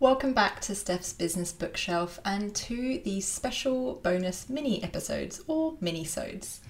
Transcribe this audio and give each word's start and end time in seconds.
Welcome 0.00 0.32
back 0.32 0.60
to 0.60 0.76
Steph's 0.76 1.12
Business 1.12 1.50
Bookshelf 1.50 2.20
and 2.24 2.54
to 2.54 3.00
the 3.04 3.20
special 3.20 3.94
bonus 3.94 4.48
mini 4.48 4.80
episodes 4.80 5.42
or 5.48 5.74
mini-sodes. 5.80 6.60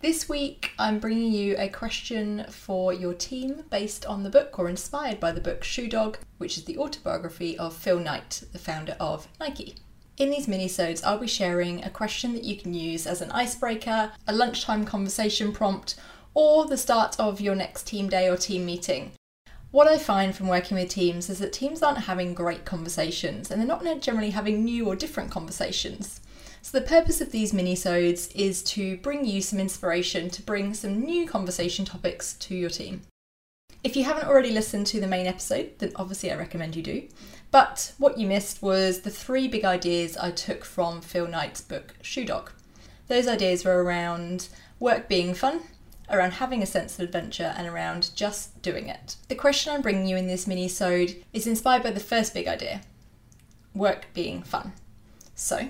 This 0.00 0.26
week 0.26 0.70
I'm 0.78 1.00
bringing 1.00 1.32
you 1.32 1.54
a 1.58 1.68
question 1.68 2.46
for 2.48 2.94
your 2.94 3.12
team 3.12 3.64
based 3.68 4.06
on 4.06 4.22
the 4.22 4.30
book 4.30 4.58
or 4.58 4.70
inspired 4.70 5.20
by 5.20 5.32
the 5.32 5.40
book 5.42 5.62
Shoe 5.62 5.86
Dog, 5.86 6.16
which 6.38 6.56
is 6.56 6.64
the 6.64 6.78
autobiography 6.78 7.58
of 7.58 7.76
Phil 7.76 8.00
Knight, 8.00 8.44
the 8.54 8.58
founder 8.58 8.96
of 8.98 9.28
Nike. 9.38 9.74
In 10.16 10.30
these 10.30 10.48
mini-sodes, 10.48 11.04
I'll 11.04 11.18
be 11.18 11.26
sharing 11.26 11.84
a 11.84 11.90
question 11.90 12.32
that 12.32 12.44
you 12.44 12.56
can 12.56 12.72
use 12.72 13.06
as 13.06 13.20
an 13.20 13.30
icebreaker, 13.32 14.12
a 14.26 14.32
lunchtime 14.32 14.86
conversation 14.86 15.52
prompt, 15.52 15.96
or 16.32 16.64
the 16.64 16.78
start 16.78 17.20
of 17.20 17.42
your 17.42 17.54
next 17.54 17.86
team 17.86 18.08
day 18.08 18.30
or 18.30 18.38
team 18.38 18.64
meeting. 18.64 19.12
What 19.72 19.86
I 19.86 19.98
find 19.98 20.34
from 20.34 20.48
working 20.48 20.76
with 20.76 20.88
teams 20.88 21.30
is 21.30 21.38
that 21.38 21.52
teams 21.52 21.80
aren't 21.80 21.98
having 21.98 22.34
great 22.34 22.64
conversations 22.64 23.50
and 23.50 23.60
they're 23.60 23.68
not 23.68 24.02
generally 24.02 24.30
having 24.30 24.64
new 24.64 24.86
or 24.86 24.96
different 24.96 25.30
conversations. 25.30 26.20
So 26.60 26.78
the 26.78 26.86
purpose 26.86 27.20
of 27.20 27.30
these 27.30 27.52
mini-sodes 27.52 28.32
is 28.32 28.64
to 28.64 28.96
bring 28.96 29.24
you 29.24 29.40
some 29.40 29.60
inspiration 29.60 30.28
to 30.30 30.42
bring 30.42 30.74
some 30.74 31.00
new 31.00 31.26
conversation 31.26 31.84
topics 31.84 32.32
to 32.34 32.54
your 32.56 32.68
team. 32.68 33.02
If 33.84 33.94
you 33.94 34.02
haven't 34.04 34.26
already 34.26 34.50
listened 34.50 34.88
to 34.88 35.00
the 35.00 35.06
main 35.06 35.26
episode, 35.26 35.78
then 35.78 35.92
obviously 35.94 36.32
I 36.32 36.36
recommend 36.36 36.74
you 36.74 36.82
do. 36.82 37.08
But 37.52 37.92
what 37.96 38.18
you 38.18 38.26
missed 38.26 38.62
was 38.62 39.00
the 39.00 39.10
three 39.10 39.46
big 39.46 39.64
ideas 39.64 40.16
I 40.16 40.32
took 40.32 40.64
from 40.64 41.00
Phil 41.00 41.28
Knight's 41.28 41.60
book 41.60 41.94
Shoe 42.02 42.24
Dog. 42.24 42.50
Those 43.06 43.28
ideas 43.28 43.64
were 43.64 43.82
around 43.82 44.48
work 44.80 45.08
being 45.08 45.32
fun, 45.32 45.60
around 46.10 46.32
having 46.32 46.62
a 46.62 46.66
sense 46.66 46.98
of 46.98 47.04
adventure 47.04 47.54
and 47.56 47.66
around 47.66 48.10
just 48.14 48.60
doing 48.62 48.88
it. 48.88 49.16
The 49.28 49.34
question 49.34 49.72
I'm 49.72 49.82
bringing 49.82 50.06
you 50.06 50.16
in 50.16 50.26
this 50.26 50.46
mini-sode 50.46 51.16
is 51.32 51.46
inspired 51.46 51.82
by 51.82 51.90
the 51.90 52.00
first 52.00 52.34
big 52.34 52.48
idea, 52.48 52.82
work 53.74 54.06
being 54.14 54.42
fun. 54.42 54.72
So, 55.34 55.68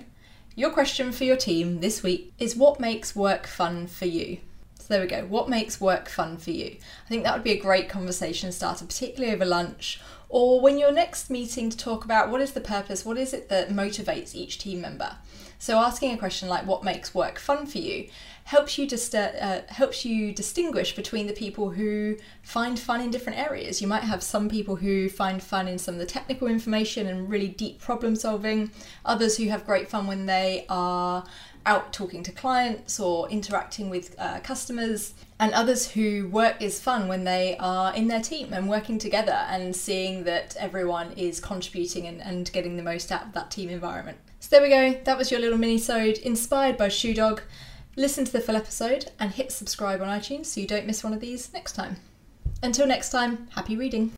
your 0.56 0.70
question 0.70 1.12
for 1.12 1.24
your 1.24 1.36
team 1.36 1.80
this 1.80 2.02
week 2.02 2.32
is 2.38 2.56
what 2.56 2.80
makes 2.80 3.14
work 3.14 3.46
fun 3.46 3.86
for 3.86 4.06
you? 4.06 4.38
So 4.78 4.86
there 4.88 5.00
we 5.00 5.06
go. 5.06 5.24
What 5.26 5.48
makes 5.48 5.80
work 5.80 6.08
fun 6.08 6.36
for 6.38 6.50
you? 6.50 6.76
I 7.06 7.08
think 7.08 7.22
that 7.24 7.34
would 7.34 7.44
be 7.44 7.52
a 7.52 7.60
great 7.60 7.88
conversation 7.88 8.50
starter, 8.50 8.84
particularly 8.84 9.32
over 9.32 9.44
lunch 9.44 10.00
or 10.30 10.60
when 10.60 10.78
you're 10.78 10.92
next 10.92 11.28
meeting 11.28 11.68
to 11.68 11.76
talk 11.76 12.04
about 12.04 12.30
what 12.30 12.40
is 12.40 12.52
the 12.52 12.60
purpose, 12.60 13.04
what 13.04 13.18
is 13.18 13.34
it 13.34 13.48
that 13.48 13.68
motivates 13.68 14.34
each 14.34 14.58
team 14.58 14.80
member. 14.80 15.16
So 15.58 15.78
asking 15.78 16.14
a 16.14 16.16
question 16.16 16.48
like 16.48 16.66
what 16.66 16.84
makes 16.84 17.14
work 17.14 17.38
fun 17.38 17.66
for 17.66 17.78
you 17.78 18.08
helps 18.44 18.78
you 18.78 18.86
just 18.86 19.14
uh, 19.14 19.60
helps 19.68 20.04
you 20.04 20.32
distinguish 20.32 20.96
between 20.96 21.26
the 21.26 21.32
people 21.32 21.70
who 21.70 22.16
find 22.42 22.78
fun 22.78 23.00
in 23.00 23.10
different 23.10 23.38
areas. 23.38 23.82
You 23.82 23.86
might 23.86 24.02
have 24.02 24.22
some 24.22 24.48
people 24.48 24.76
who 24.76 25.08
find 25.08 25.42
fun 25.42 25.68
in 25.68 25.78
some 25.78 25.94
of 25.94 26.00
the 26.00 26.06
technical 26.06 26.48
information 26.48 27.06
and 27.06 27.28
really 27.28 27.48
deep 27.48 27.80
problem 27.80 28.16
solving. 28.16 28.70
Others 29.04 29.36
who 29.36 29.48
have 29.48 29.66
great 29.66 29.90
fun 29.90 30.06
when 30.06 30.26
they 30.26 30.64
are 30.68 31.24
out 31.66 31.92
talking 31.92 32.22
to 32.22 32.32
clients 32.32 32.98
or 32.98 33.28
interacting 33.28 33.90
with 33.90 34.14
uh, 34.18 34.40
customers, 34.40 35.14
and 35.38 35.52
others 35.52 35.90
who 35.90 36.28
work 36.28 36.60
is 36.60 36.80
fun 36.80 37.08
when 37.08 37.24
they 37.24 37.56
are 37.58 37.94
in 37.94 38.08
their 38.08 38.20
team 38.20 38.52
and 38.52 38.68
working 38.68 38.98
together 38.98 39.46
and 39.48 39.74
seeing 39.74 40.24
that 40.24 40.56
everyone 40.58 41.12
is 41.12 41.40
contributing 41.40 42.06
and, 42.06 42.22
and 42.22 42.52
getting 42.52 42.76
the 42.76 42.82
most 42.82 43.10
out 43.10 43.26
of 43.26 43.32
that 43.32 43.50
team 43.50 43.68
environment. 43.68 44.18
So 44.40 44.48
there 44.50 44.62
we 44.62 44.68
go, 44.68 45.00
that 45.04 45.18
was 45.18 45.30
your 45.30 45.40
little 45.40 45.58
mini-sode 45.58 46.18
inspired 46.18 46.76
by 46.76 46.88
Shoe 46.88 47.14
Dog. 47.14 47.42
Listen 47.96 48.24
to 48.24 48.32
the 48.32 48.40
full 48.40 48.56
episode 48.56 49.10
and 49.18 49.30
hit 49.32 49.52
subscribe 49.52 50.00
on 50.00 50.08
iTunes 50.08 50.46
so 50.46 50.60
you 50.60 50.66
don't 50.66 50.86
miss 50.86 51.04
one 51.04 51.12
of 51.12 51.20
these 51.20 51.52
next 51.52 51.72
time. 51.72 51.96
Until 52.62 52.86
next 52.86 53.10
time, 53.10 53.48
happy 53.54 53.76
reading. 53.76 54.12